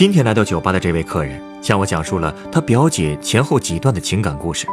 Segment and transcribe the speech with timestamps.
[0.00, 4.66] 今天来到酒吧的这位客人，向我讲述了他表姐前后几段的情感故事。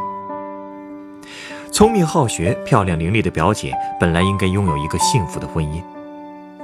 [1.70, 5.82] 聪明好学、漂亮伶俐的表姐，本来应该拥有一个幸福的婚姻，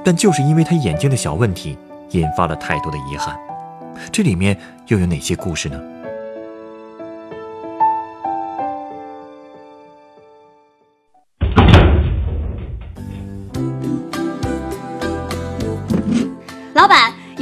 [0.03, 1.77] 但就是因为她眼睛的小问题，
[2.09, 3.37] 引发了太多的遗憾。
[4.11, 4.57] 这里面
[4.87, 5.79] 又有哪些故事呢？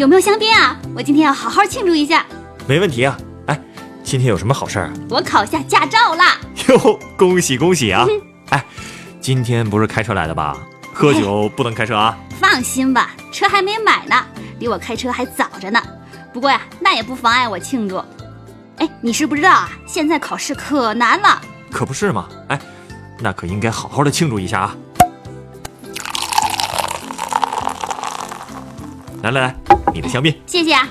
[0.03, 0.77] 有没有香槟啊？
[0.93, 2.25] 我今天要好好庆祝一下。
[2.67, 3.17] 没问题啊。
[3.48, 3.57] 哎，
[4.03, 4.93] 今天有什么好事儿啊？
[5.09, 6.39] 我考下驾照啦！
[6.67, 8.05] 哟，恭喜恭喜啊！
[8.49, 8.66] 哎，
[9.21, 10.57] 今天不是开车来的吧？
[10.93, 12.18] 喝酒不能开车啊。
[12.37, 14.26] 放心吧，车还没买呢，
[14.59, 15.81] 离我开车还早着呢。
[16.34, 18.04] 不过呀，那也不妨碍我庆祝。
[18.79, 21.41] 哎，你是不知道啊，现在考试可难了。
[21.71, 22.27] 可不是嘛？
[22.49, 22.59] 哎，
[23.21, 24.76] 那可应该好好的庆祝一下啊！
[29.21, 29.55] 来来来，
[29.94, 30.34] 你的香槟。
[30.46, 30.90] 谢谢啊，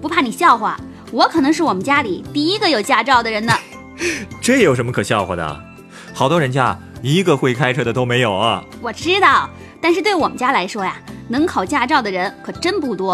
[0.00, 0.80] 不怕你笑话，
[1.12, 3.52] 我可能是我们家里第一个有驾照的人呢。
[4.40, 5.60] 这有什么可笑话的？
[6.14, 8.64] 好多人家一个会开车的都没有啊！
[8.80, 9.48] 我知道，
[9.80, 10.96] 但是对我们家来说呀，
[11.28, 13.12] 能考驾照的人可真不多。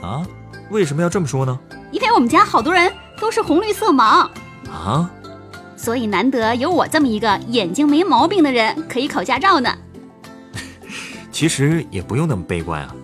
[0.00, 0.26] 啊？
[0.70, 1.58] 为什么要这么说呢？
[1.90, 2.90] 因为我们家好多人
[3.20, 4.28] 都是红绿色盲，
[4.70, 5.10] 啊？
[5.76, 9.76] 所以难得有我这么一个眼睛没毛病的人可以考驾照呢。
[11.32, 12.94] 其实也不用那么悲观啊。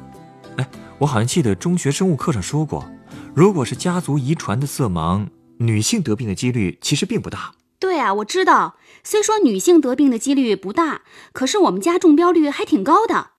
[0.99, 2.91] 哎，我好像记得中学生物课上说过，
[3.35, 7.55] 如果是家族遗传的色盲，女性得病的几率其实并不大。
[7.79, 13.31] 对啊，我知道，虽说女性得病的几率不大，可是我们家中标率还挺高的。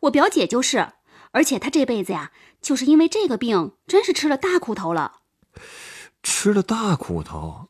[0.00, 0.94] 我表姐就是，
[1.30, 5.20] 而且她这辈子呀，就是因为这个病，真是吃了大苦头了。
[6.24, 7.68] 吃了大苦头，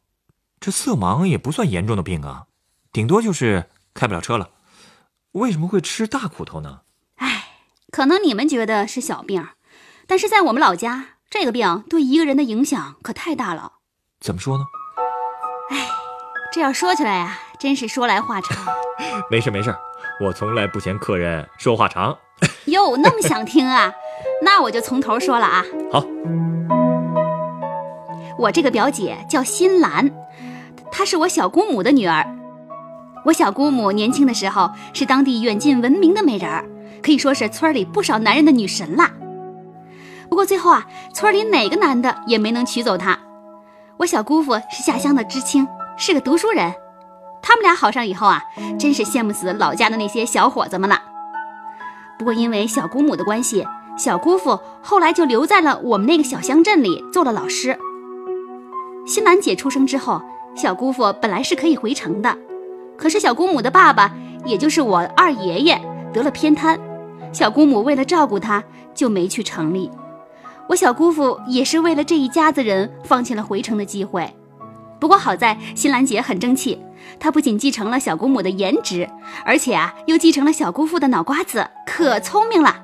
[0.58, 2.46] 这色盲也不算严重的病啊，
[2.90, 4.50] 顶多就是开不了车了。
[5.32, 6.80] 为什么会吃大苦头呢？
[7.86, 9.46] 唉，可能你们觉得是小病，
[10.06, 13.74] 但是在我们老家，这个病对一个人的影响可太大了。
[14.20, 14.64] 怎么说呢？
[15.70, 15.86] 哎
[16.52, 18.56] 这要说起来呀，真是说来话长。
[19.30, 19.74] 没事没事，
[20.20, 22.16] 我从来不嫌客人说话长。
[22.66, 23.92] 哟，那么想听啊？
[24.42, 25.64] 那我就从头说了啊。
[25.92, 26.04] 好，
[28.38, 30.10] 我这个表姐叫新兰，
[30.90, 32.26] 她是我小姑母的女儿。
[33.24, 36.64] 我小姑母年轻的时候是当地远近闻名的美人儿，
[37.02, 39.10] 可以说是村里不少男人的女神啦。
[40.28, 43.18] 不过最后啊，村里哪个男的也没能娶走她。
[43.98, 46.74] 我小姑父是下乡的知青，是个读书人。
[47.40, 48.42] 他们俩好上以后啊，
[48.78, 51.00] 真是羡慕死老家的那些小伙子们了。
[52.18, 53.64] 不过因为小姑母的关系，
[53.96, 57.78] 小姑父后来就留在了我们那个小乡镇里做了老师。
[59.06, 60.20] 新兰姐出生之后，
[60.56, 62.36] 小姑父本来是可以回城的，
[62.98, 64.12] 可是小姑母的爸爸，
[64.44, 65.80] 也就是我二爷爷
[66.16, 66.80] 得了偏瘫，
[67.30, 69.90] 小姑母为了照顾他，就没去城里。
[70.66, 74.26] 我小姑父也是为了这一家子人，放弃了回城的机会。
[74.98, 76.80] 不过好在新兰姐很争气，
[77.20, 79.06] 她不仅继承了小姑母的颜值，
[79.44, 82.74] 而且啊又继承了小姑父的脑瓜子，可聪明了。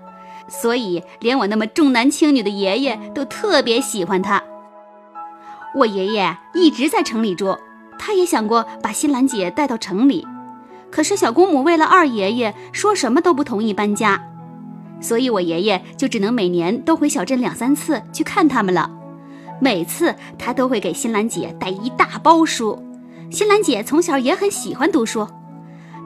[0.46, 4.42] 所以连我那么重男轻女的爷爷都特别喜欢她。
[5.74, 7.56] 我爷爷一直在城里住，
[7.98, 10.28] 他也想过把新兰姐带到城里，
[10.92, 14.22] 可是小姑母为了二爷爷，说什么都不同意搬家，
[15.00, 18.90] 所以我爷爷就只能每年都回小镇两三次去看他们了。
[19.58, 22.78] 每次他都会给新兰姐带一大包书，
[23.30, 25.26] 新兰姐从小也很喜欢读书。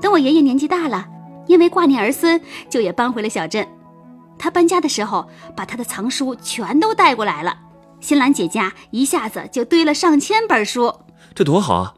[0.00, 1.08] 等我爷爷年纪大了，
[1.48, 3.66] 因为挂念儿孙，就也搬回了小镇。
[4.38, 7.58] 他搬家的时候，把他的藏书全都带过来了。
[7.98, 10.94] 新兰姐家一下子就堆了上千本书，
[11.34, 11.94] 这多好啊！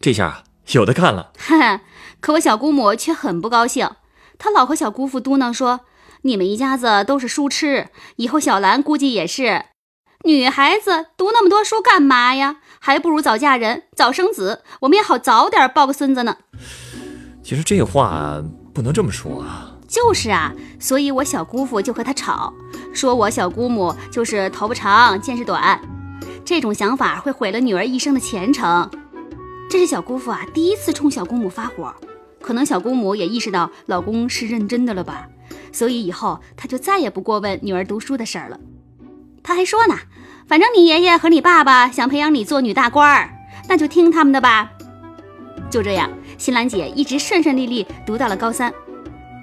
[0.00, 1.32] 这下啊有的看了。
[1.36, 1.80] 哈哈。
[2.20, 3.90] 可我小姑母却很不高兴，
[4.38, 5.80] 她老和小姑父嘟囔说
[6.22, 9.64] ：“你们一家子都是书痴，以后小兰估计也是。
[10.24, 12.56] 女孩子读那么多书干嘛呀？
[12.78, 16.36] 还不如早嫁人、早生子，我们也好早点抱个孙子呢。”
[17.42, 18.42] 其实这话
[18.74, 19.72] 不能这么说啊。
[19.88, 22.52] 就是啊，所以我小姑父就和他吵，
[22.94, 25.80] 说我小姑母就是头发长、见识短，
[26.44, 28.88] 这种想法会毁了女儿一生的前程。
[29.68, 31.92] 这是小姑父啊第一次冲小姑母发火，
[32.40, 35.28] 可能小姑母也意识到老公是认真的了吧，
[35.72, 38.58] 所以以后她就再也不过问女儿读书的事儿了。
[39.42, 39.96] 她还说呢，
[40.46, 43.30] 反正你爷爷和你爸爸想培养你做女大官儿，
[43.68, 44.70] 那就听他们的吧。
[45.70, 48.72] 就这样，新兰姐一直顺顺利利读到了高三。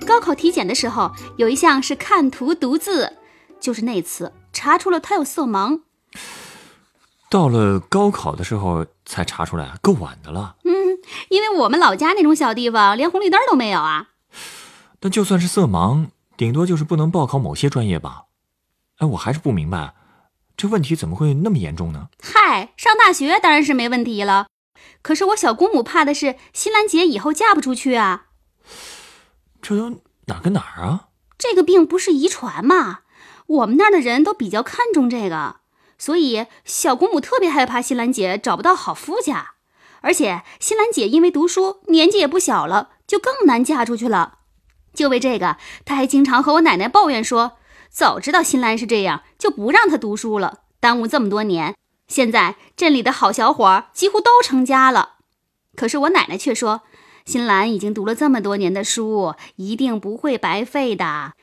[0.06, 3.14] 高考体检的时候，有一项是看图读字，
[3.60, 5.82] 就是那次查出了她有色盲。
[7.30, 10.56] 到了高考的时候才查出来，够晚的了。
[11.08, 14.10] 嗯，因为我们老家那种小地方，连红绿灯都没有啊。
[15.00, 18.26] 但就算是色盲，顶多就是不能报考某些专业吧。
[18.98, 19.94] 哎，我还是不明白，
[20.56, 22.10] 这问题怎么会那么严重呢？
[22.22, 24.48] 嗨，上大学当然是没问题了。
[25.02, 28.26] 可是我小姑母怕的是新兰姐以后嫁不出去啊。
[29.62, 31.08] 这都哪跟哪儿啊？
[31.38, 33.00] 这个病不是遗传吗？
[33.46, 35.58] 我们那儿的人都比较看重这个，
[35.98, 39.54] 所以小姑母特别害怕新兰姐找不到好夫家。
[40.08, 44.36] 而且新兰姐因为读书年纪也不小了，就更难嫁出去了。
[44.94, 47.58] 就为这个，她还经常和我奶奶抱怨说
[47.92, 51.76] ：“早知道新兰是这样，就不让她读书了，耽误这么多年。”
[52.08, 55.16] 现在镇里的好小伙几乎都成家了，
[55.76, 56.84] 可是我奶奶却说，
[57.26, 61.34] 新兰已经读了这么多年的书，一定不会白费的。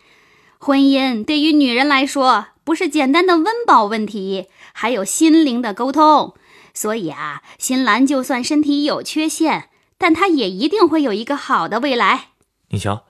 [0.59, 6.33] 婚姻对于女人来说，不是简单的温饱问题，还有心灵的沟通。
[6.75, 12.33] 所以啊，新兰就算身体有缺陷，但她也一定会有一个好的未来。
[12.71, 13.05] 你瞧，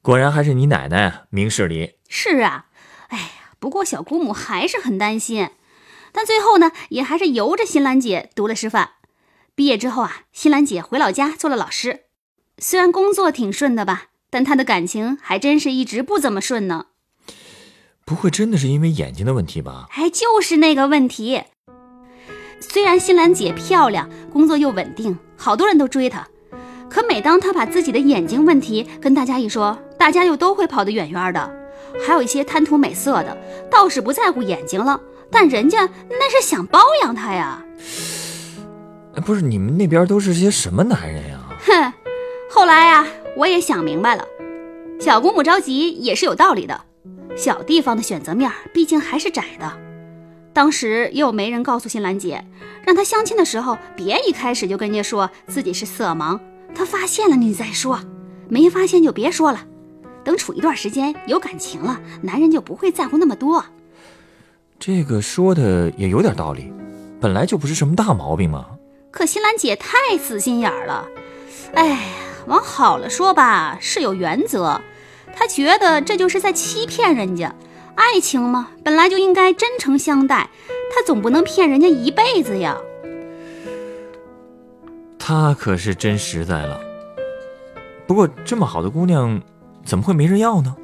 [0.00, 1.94] 果然还是你奶奶明事理。
[2.08, 2.66] 是啊，
[3.08, 3.28] 哎呀，
[3.58, 5.50] 不过小姑母还是很担心。
[6.12, 8.92] 但最后呢，也还是由着新兰姐读了师范。
[9.54, 12.04] 毕业之后啊，新兰姐回老家做了老师。
[12.58, 16.86] 虽然工作挺顺的吧，但她的感情还真是一直不怎么顺呢。
[18.04, 19.86] 不会真的是因为眼睛的问题吧？
[19.92, 21.44] 哎，就是那个问题。
[22.62, 26.24] 虽然新兰姐漂亮，工作又稳定，好多人都追她，
[26.88, 31.52] 可每当她把自己的眼睛问题跟大家一说，大家又都会跑得远远的。
[32.06, 33.36] 还有一些贪图美色的，
[33.68, 34.98] 倒是不在乎眼睛了。
[35.28, 37.62] 但人家那是想包养她呀！
[39.26, 41.38] 不是你们那边都是些什么男人呀？
[41.66, 41.92] 哼！
[42.48, 43.06] 后来呀，
[43.36, 44.24] 我也想明白了，
[45.00, 46.80] 小姑母着急也是有道理的。
[47.36, 49.91] 小地方的选择面毕竟还是窄的。
[50.52, 52.44] 当时也有媒人告诉新兰姐，
[52.84, 56.38] 让她相亲的时候别一开始就跟人家说自己是色盲，
[56.74, 58.00] 她发现了你再说，
[58.48, 59.64] 没发现就别说了。
[60.24, 63.64] 等处一段时间有感情了，男人就不会在乎那么多。
[64.78, 66.72] 这个说的也有点道理，
[67.20, 68.66] 本来就不是什么大毛病嘛。
[69.10, 71.06] 可新兰姐太死心眼了，
[71.74, 71.98] 哎呀，
[72.46, 74.80] 往好了说吧，是有原则。
[75.34, 77.54] 她觉得这就是在欺骗人家。
[77.94, 80.48] 爱情嘛，本来就应该真诚相待，
[80.94, 82.76] 他总不能骗人家一辈子呀。
[85.18, 86.80] 他可是真实在了。
[88.06, 89.40] 不过这么好的姑娘，
[89.84, 90.76] 怎么会没人要呢？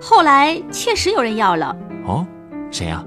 [0.00, 1.76] 后来确实有人要了。
[2.06, 2.26] 哦，
[2.70, 3.04] 谁呀？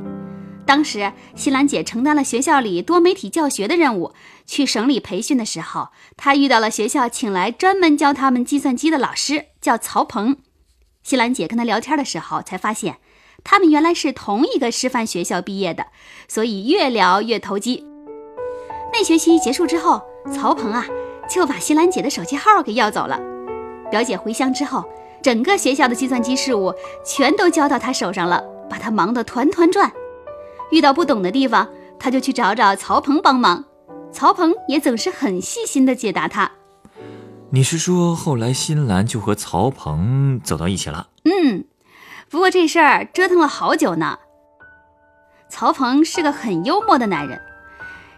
[0.65, 4.13] 当时，新兰姐承担了学校里多媒体教学的任务。
[4.45, 10.37] 去省里培训的时候，她遇到了学校请来专门教他们计算机的老师，叫曹鹏。
[11.03, 12.97] 新兰姐跟他聊天的时候，才发现
[13.49, 15.85] 他们原来是同一个师范学校毕业的，
[16.27, 17.81] 所以越聊越投机。
[18.91, 20.01] 那学期结束之后，
[20.33, 20.85] 曹鹏啊
[21.29, 23.17] 就把新兰姐的手机号给要走了。
[23.89, 24.83] 表姐回乡之后，
[25.23, 26.73] 整个学校的计算机事务
[27.05, 29.89] 全都交到她手上了，把她忙得团团转。
[30.69, 31.65] 遇到不懂的地方，
[31.97, 33.63] 他就去找找曹鹏帮忙，
[34.11, 36.51] 曹鹏也总是很细心地解答他。
[37.49, 41.07] 你是说后来新兰就和曹鹏走到一起了？
[41.23, 41.63] 嗯，
[42.29, 44.19] 不过这事儿折腾了好久呢。
[45.49, 47.41] 曹鹏是个很幽默的男人，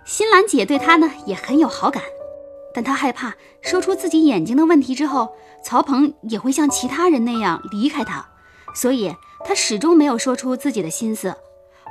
[0.03, 2.01] 新兰姐对他呢也很有好感，
[2.73, 5.29] 但她害怕说出自己眼睛的问题之后，
[5.63, 8.27] 曹鹏也会像其他人那样离开她，
[8.73, 11.35] 所以她始终没有说出自己的心思。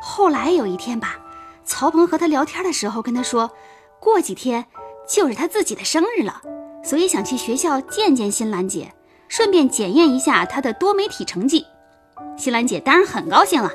[0.03, 1.21] 后来有一天吧，
[1.65, 3.49] 曹鹏和他聊天的时候跟他说，
[4.01, 4.67] 过几天
[5.09, 6.43] 就是他自己的生日了，
[6.83, 8.93] 所以想去学校见见新兰姐，
[9.29, 11.65] 顺便检验一下她的多媒体成绩。
[12.39, 13.71] 新兰姐当然很高兴了，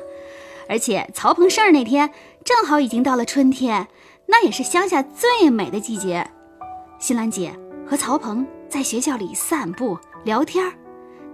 [0.68, 2.10] 而且曹鹏生日那天
[2.44, 3.86] 正好已经到了春天，
[4.26, 6.28] 那也是乡下最美的季节。
[6.98, 7.54] 新兰姐
[7.86, 10.72] 和曹鹏在学校里散步聊天，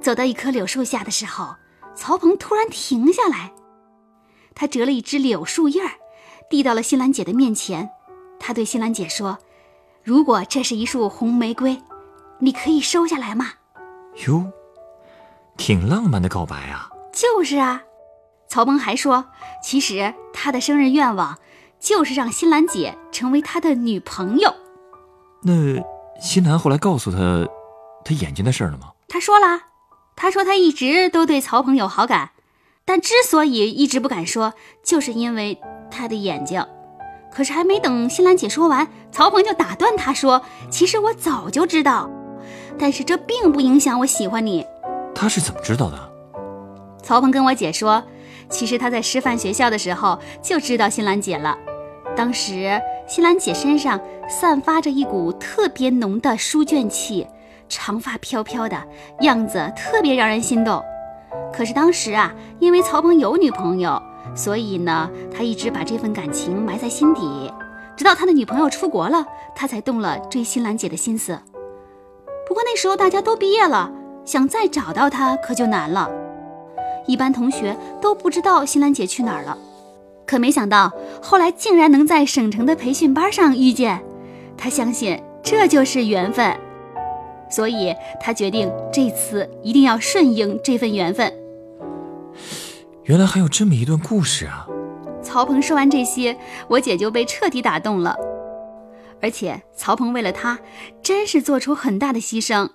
[0.01, 1.55] 走到一棵柳树下的时候，
[1.95, 3.53] 曹鹏突然停下来。
[4.55, 5.91] 他折了一枝柳树叶儿，
[6.51, 7.89] 递到了新兰姐的面前。
[8.41, 9.39] 他对新兰姐说
[10.03, 11.81] ：“如果这是一束红玫瑰，
[12.41, 13.53] 你可以收下来吗？”
[14.27, 14.45] 哟，
[15.57, 16.90] 挺浪漫的告白啊！
[17.13, 17.83] 就是啊。
[18.49, 19.27] 曹鹏还说，
[19.63, 21.39] 其实他的生日愿望
[21.79, 24.53] 就是让新兰姐成为他的女朋友。
[25.43, 25.53] 那
[26.21, 27.49] 新兰后来告诉他
[28.05, 28.91] 他眼睛的事了吗？
[29.09, 29.61] 他说了，
[30.17, 32.31] 他说他一直都对曹鹏有好感。
[32.85, 34.53] 但之所以一直不敢说，
[34.83, 36.67] 就是因为他的眼睛。
[37.33, 42.11] 可是还没等新兰姐说完，曹鹏就打断她说：“其实我早就知道，
[42.77, 44.67] 但是这并不影响我喜欢你。”
[45.15, 46.10] 他是怎么知道的？
[47.03, 48.03] 曹鹏跟我姐说，
[48.49, 51.57] 其实他在师范学校的时候就知道新兰姐了。
[52.17, 57.27] 当时新兰姐身上散发着一股特别浓的书卷气，
[57.69, 58.77] 长发飘飘的
[59.21, 60.83] 样子特别让人心动。
[61.53, 64.01] 可是当时啊，因为曹鹏有女朋友。
[64.33, 67.53] 所以呢，他一直把这份感情埋在心底，
[67.97, 69.27] 直到他的女朋友出国了，
[69.57, 71.37] 他才动了追新兰姐的心思。
[72.47, 73.91] 不过那时候大家都毕业了，
[74.25, 76.09] 想再找到她可就难了。
[77.07, 79.57] 一般同学都不知道新兰姐去哪儿了。
[80.27, 84.01] 可没想到后来竟然能在省城的培训班上遇见，
[84.57, 86.57] 他相信这就是缘分，
[87.51, 91.33] 所以他决定这次一定要顺应这份缘分。
[93.05, 94.69] 原来还有这么一段故事啊！
[95.23, 96.37] 曹鹏说完这些，
[96.69, 98.17] 我姐就被彻底打动了。
[99.21, 100.59] 而且曹鹏为了她，
[101.03, 102.71] 真是做出很大的牺牲。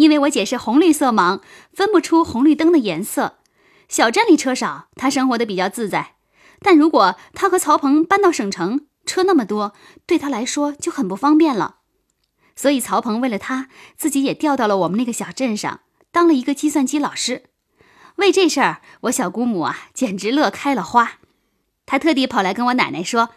[0.00, 1.42] 因为我姐是红绿色盲，
[1.74, 3.36] 分不出红绿灯的颜色。
[3.86, 6.14] 小镇里车少，她生活的比较自在。
[6.60, 9.74] 但如果她和曹鹏搬到省城，车那么多，
[10.06, 11.76] 对她来说就很不方便了。
[12.56, 15.80] 所以曹鹏为了她，自己也调到了我们那个小镇上，
[16.10, 17.50] 当了一个计算机老师。
[18.16, 21.18] 为这事儿，我小姑母啊，简直乐开了花。
[21.84, 23.28] 她特地跑来跟我奶奶说：“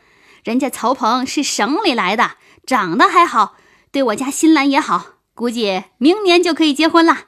[0.46, 3.58] 人家曹鹏是省里来的，长得还好，
[3.92, 7.28] 对我家新兰也好，估计明年就可以结婚了。”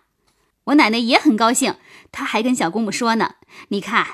[0.66, 1.76] 我奶奶也很高兴，
[2.12, 3.36] 她还跟小姑母说呢
[3.70, 4.06] ：“你看，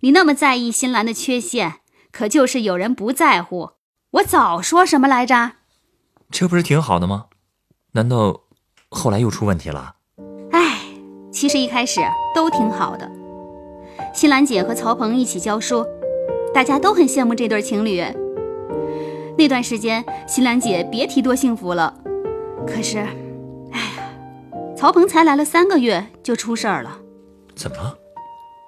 [0.00, 3.72] 你那么在意新兰的缺陷，可就是有人不在乎。
[4.12, 5.52] 我早说什么来着？
[6.30, 7.26] 这不是挺好的吗？
[7.92, 8.42] 难道
[8.88, 9.94] 后来又出问题了？”
[11.30, 12.00] 其实一开始
[12.34, 13.08] 都挺好的，
[14.12, 15.86] 新兰姐和曹鹏一起教书，
[16.52, 18.02] 大家都很羡慕这对情侣。
[19.36, 21.94] 那段时间，新兰姐别提多幸福了。
[22.66, 23.06] 可是，
[24.78, 27.00] 曹鹏才来了三个月就出事儿了。
[27.56, 27.98] 怎么了？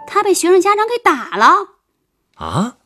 [0.08, 1.68] 他被学生家长给打了。
[2.34, 2.78] 啊？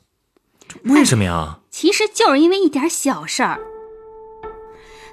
[0.83, 1.61] 为什么呀？
[1.71, 3.59] 其实就是因为一点小事儿。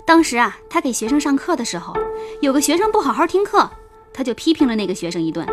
[0.05, 1.95] 当时啊，他给学生上课的时候，
[2.41, 3.69] 有个学生不好好听课。
[4.13, 5.47] 他就批评了那个学生一顿，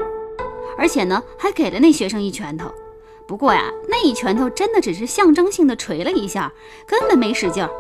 [0.76, 2.68] 而且呢，还给了那学生一拳头。
[3.28, 6.52] 不过呀，那一拳头真的只是象征性的捶了一下，
[6.88, 7.70] 根本没使劲儿。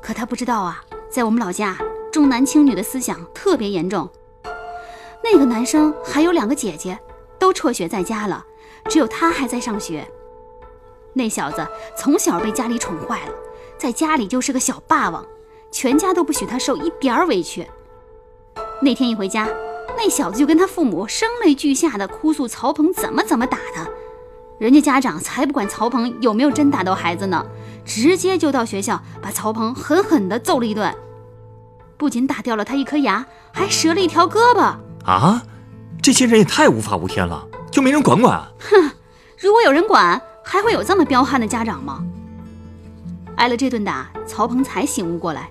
[0.00, 1.76] 可他不知道啊，在我们老家，
[2.14, 4.08] 重男轻女的思想特别严重。
[5.20, 6.96] 那个男生还有两个姐姐，
[7.40, 8.46] 都辍学在家了，
[8.88, 10.06] 只有他还在上学。
[11.12, 11.66] 那小子
[11.98, 13.32] 从小被家里宠坏了，
[13.76, 15.26] 在家里就是个小霸王，
[15.72, 17.66] 全家都不许他受一点儿委屈。
[18.80, 19.48] 那天一回家。
[19.96, 23.88] 那小子就跟他父母声泪俱下的哭诉曹鹏怎么怎么打他，
[24.58, 27.44] 人家家长才不管曹鹏有没有真打到孩子呢，
[27.84, 30.94] 直接就到学校把曹鹏狠狠地揍了一顿，
[31.96, 34.76] 不仅打掉了他一颗牙，还折了一条胳膊。
[35.04, 35.42] 啊，
[36.02, 38.40] 这些人也太无法无天了，就没人管管？
[38.58, 38.90] 哼，
[39.38, 42.04] 如果有人管，还会有这么彪悍的家长吗？
[43.36, 45.50] 挨了这顿打，曹鹏才醒悟过来，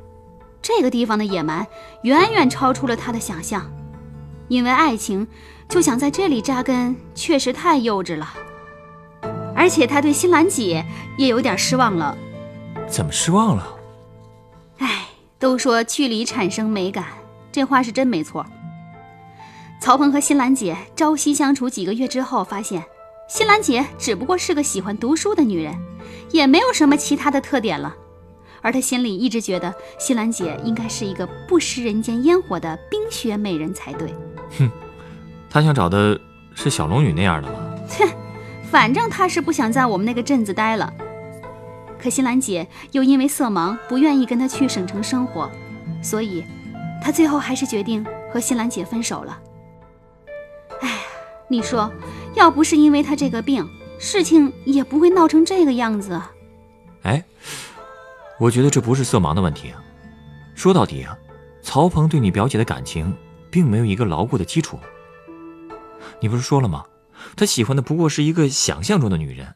[0.61, 1.67] 这个地方的野蛮
[2.03, 3.69] 远远超出了他的想象。
[4.47, 5.27] 因为爱情，
[5.69, 8.33] 就想在这里扎根，确实太幼稚了。
[9.55, 10.85] 而且他对新兰姐
[11.17, 12.17] 也有点失望了。
[12.87, 13.65] 怎么失望了？
[15.43, 17.03] 哎，都说距离产生美感，
[17.51, 18.45] 这话是真没错。
[19.81, 22.81] 曹鹏和新兰姐朝夕相处几个月之后，发现
[23.27, 25.75] 新兰姐只不过是个喜欢读书的女人，
[26.31, 27.93] 也没有什么其他的特点了。
[28.61, 34.13] 而他心里一直觉得新兰姐应该是一个不食人间烟火的冰雪美人才对。
[34.57, 34.71] 哼，
[35.49, 36.17] 他想找的
[36.55, 37.59] 是小龙女那样的吗？
[37.99, 38.07] 哼，
[38.71, 40.93] 反正他是不想在我们那个镇子待了。
[42.03, 45.49] 可新兰姐又因为色盲，不愿意跟他去省城生活，
[46.01, 46.43] 所以，
[47.01, 49.39] 他最后还是决定和新兰姐分手了。
[50.81, 50.99] 哎，
[51.47, 51.89] 你说，
[52.35, 53.65] 要不是因为他这个病，
[53.97, 56.21] 事情也不会闹成这个样子。
[57.03, 57.23] 哎，
[58.37, 59.81] 我觉得这不是色盲的问题啊。
[60.55, 61.17] 说到底啊，
[61.61, 63.15] 曹鹏对你表姐的感情。
[63.53, 64.79] 并没有一个牢固的基础。
[66.19, 66.85] 你不是说了吗？
[67.35, 69.53] 他喜欢的不过是一个想象中的女人，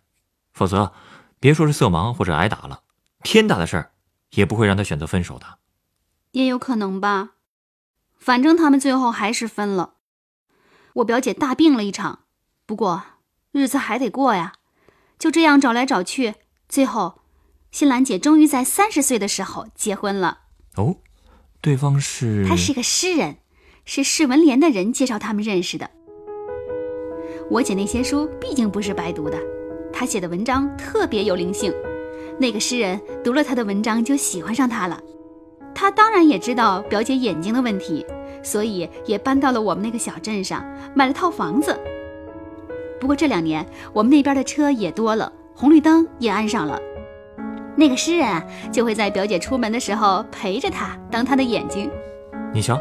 [0.53, 0.93] 否则，
[1.39, 2.81] 别说是色盲或者挨打了，
[3.23, 3.91] 天大的事儿
[4.31, 5.59] 也不会让他选择分手的。
[6.31, 7.31] 也有可能吧，
[8.17, 9.95] 反正他们最后还是分了。
[10.93, 12.19] 我表姐大病了一场，
[12.65, 13.03] 不过
[13.51, 14.53] 日子还得过呀。
[15.19, 16.35] 就这样找来找去，
[16.69, 17.21] 最后，
[17.71, 20.41] 新兰姐终于在三十岁的时候结婚了。
[20.75, 20.97] 哦，
[21.61, 22.45] 对方是？
[22.47, 23.37] 他是个诗人。
[23.89, 25.89] 是市文联的人介绍他们认识的。
[27.49, 29.41] 我姐那些书毕竟不是白读的，
[29.99, 31.73] 她写的文章特别有灵性，
[32.39, 35.01] 那个诗人读了他的文章就喜欢上他了。
[35.73, 38.05] 他当然也知道表姐眼睛的问题，
[38.43, 40.63] 所以也搬到了我们那个小镇上，
[40.93, 41.75] 买了套房子。
[42.99, 46.79] 不过这两年我们那边的车也多了，红绿灯也安上了。
[47.75, 51.89] 那个诗人啊，就会在表姐出门的时候陪着她，当她的眼睛。
[52.53, 52.79] 你瞧，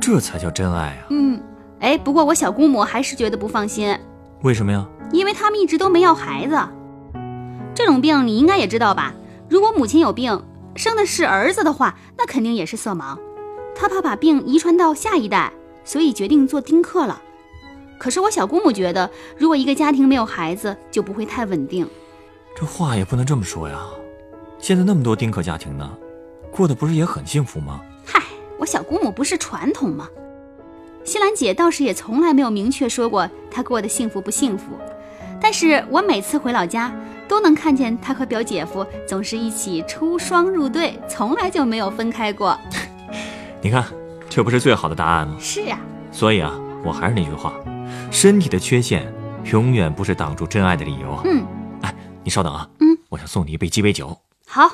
[0.00, 1.06] 这才叫真爱啊！
[1.10, 1.42] 嗯，
[1.80, 3.98] 哎，不过我小姑母还是觉得不放心。
[4.42, 4.86] 为什么呀？
[5.12, 6.58] 因为他们一直都没要孩子。
[7.74, 9.14] 这种病你应该也知道吧？
[9.48, 10.42] 如果母亲有病，
[10.76, 13.18] 生的是儿子的话，那肯定也是色盲。
[13.74, 15.52] 他怕把病遗传到下一代，
[15.84, 17.20] 所以决定做丁克了。
[17.98, 21.88] 可是我小姑母觉得，如果一个家庭没有孩子，就不会太稳定。
[22.56, 23.78] 这话也不能这么说呀。
[24.58, 25.90] 现在那么多丁克家庭呢，
[26.50, 27.80] 过得不是也很幸福吗？
[28.04, 28.22] 嗨，
[28.58, 30.08] 我小姑母不是传统吗？
[31.04, 34.78] 西兰姐倒是也从来没有明确说过她过得幸福不幸福，
[35.40, 36.92] 但是我每次回老家
[37.26, 42.56] 都能看见她和表姐夫总是一起出双入对，从来就没有分开过。
[43.62, 43.84] 你看，
[44.28, 45.36] 这不是最好的答案吗？
[45.40, 45.78] 是啊，
[46.12, 47.54] 所以啊，我还是那句话，
[48.10, 49.12] 身体的缺陷
[49.44, 51.20] 永远不是挡住真爱的理由。
[51.24, 51.44] 嗯，
[51.82, 54.16] 哎，你稍等啊，嗯，我想送你一杯鸡尾酒。
[54.46, 54.70] 好。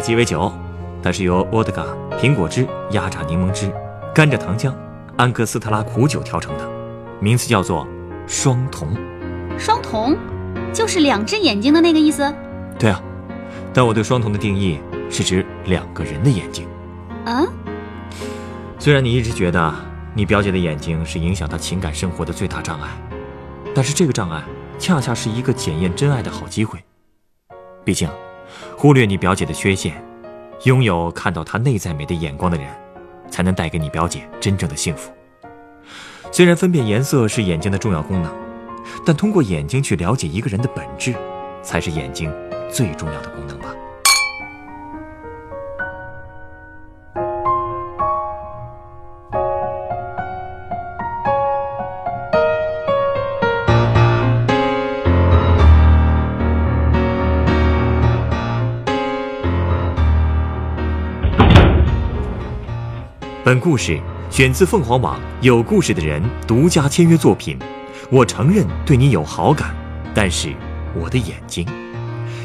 [0.00, 0.50] 的鸡尾酒，
[1.02, 1.84] 它是由沃德嘎、
[2.18, 3.70] 苹果汁、压榨柠檬汁、
[4.14, 4.72] 甘蔗糖浆、
[5.18, 6.66] 安格斯特拉苦酒调成的，
[7.20, 7.86] 名字叫做
[8.26, 8.96] 双瞳。
[9.58, 10.16] 双瞳，
[10.72, 12.34] 就是两只眼睛的那个意思。
[12.78, 13.02] 对啊，
[13.74, 14.80] 但我对双瞳的定义
[15.10, 16.66] 是指两个人的眼睛。
[17.26, 17.46] 啊，
[18.78, 19.74] 虽然你一直觉得
[20.14, 22.88] 你表姐的眼睛是影响她情感生活的最大障碍，
[23.74, 24.42] 但是这个障碍
[24.78, 26.82] 恰恰是一个检验真爱的好机会。
[27.84, 28.08] 毕竟，
[28.80, 29.92] 忽略你表姐的缺陷，
[30.64, 32.66] 拥有看到她内在美的眼光的人，
[33.30, 35.12] 才能带给你表姐真正的幸福。
[36.32, 38.32] 虽然分辨颜色是眼睛的重要功能，
[39.04, 41.14] 但通过眼睛去了解一个人的本质，
[41.60, 42.32] 才是眼睛
[42.70, 43.68] 最重要的功能吧。
[63.50, 67.58] 本故事选自凤凰网有故事的人独家签约作品。
[68.08, 69.74] 我承认对你有好感，
[70.14, 70.54] 但是
[70.94, 71.66] 我的眼睛。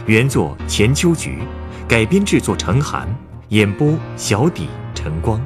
[0.07, 1.37] 原作钱秋菊，
[1.87, 3.07] 改编制作陈寒，
[3.49, 5.39] 演播小底晨光，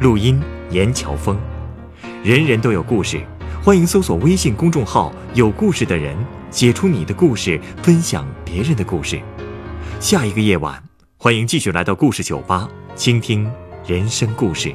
[0.00, 1.38] 录音严乔峰。
[2.24, 3.20] 人人都有故事，
[3.62, 6.16] 欢迎搜索微信公众号“有故事的人”，
[6.50, 9.20] 写出你的故事，分享别人的故事。
[10.00, 10.82] 下一个夜晚，
[11.18, 13.46] 欢迎继续来到故事酒吧，倾听
[13.86, 14.74] 人生故事。